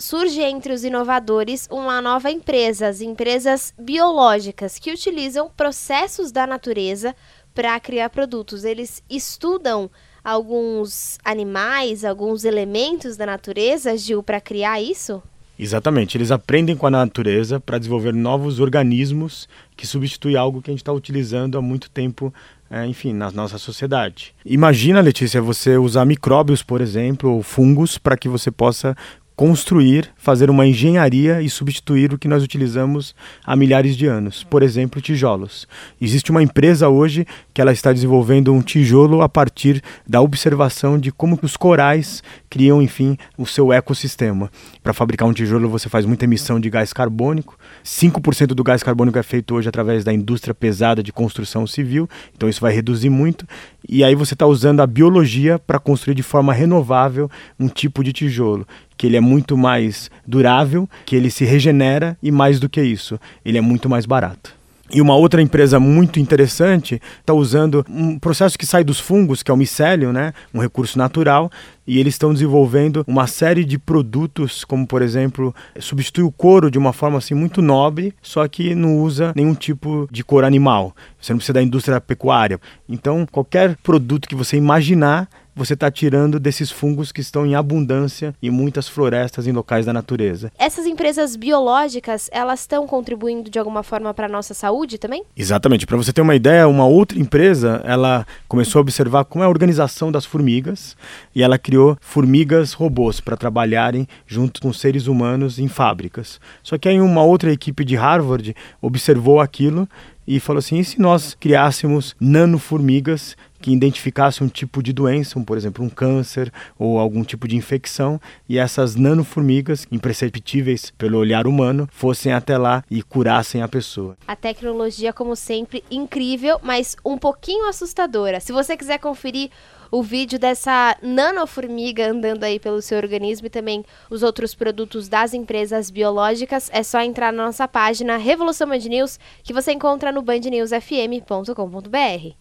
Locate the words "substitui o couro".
75.80-76.70